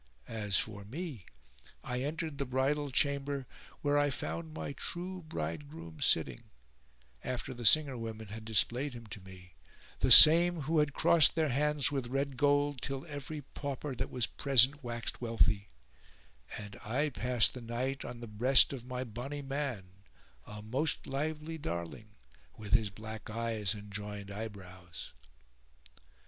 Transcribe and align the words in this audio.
As 0.27 0.57
for 0.57 0.83
me 0.83 1.27
I 1.83 2.01
entered 2.01 2.39
the 2.39 2.45
bridal 2.47 2.89
chamber, 2.89 3.45
where 3.81 3.99
I 3.99 4.09
found 4.09 4.51
my 4.51 4.73
true 4.73 5.21
bridegroom 5.21 6.01
sitting, 6.01 6.49
after 7.23 7.53
the 7.53 7.67
singer 7.67 7.95
women 7.95 8.29
had 8.29 8.43
displayed 8.43 8.95
me 8.95 9.01
to 9.11 9.19
him; 9.21 9.49
the 9.99 10.11
same 10.11 10.61
who 10.61 10.79
had 10.79 10.93
crossed 10.95 11.35
their 11.35 11.49
hands 11.49 11.91
with 11.91 12.07
red 12.07 12.35
gold, 12.35 12.81
till 12.81 13.05
every 13.05 13.43
pauper 13.43 13.93
that 13.93 14.09
was 14.09 14.25
present 14.25 14.83
waxed 14.83 15.21
wealthy; 15.21 15.67
and 16.57 16.77
I 16.83 17.09
passed 17.09 17.53
the 17.53 17.61
night 17.61 18.03
on 18.03 18.21
the 18.21 18.27
breast 18.27 18.73
of 18.73 18.83
my 18.87 19.03
bonny 19.03 19.43
man, 19.43 19.91
a 20.47 20.63
most 20.63 21.05
lively 21.05 21.59
darling, 21.59 22.15
with 22.57 22.73
his 22.73 22.89
black 22.89 23.29
eyes 23.29 23.75
and 23.75 23.93
joined 23.93 24.31
eyebrows." 24.31 25.13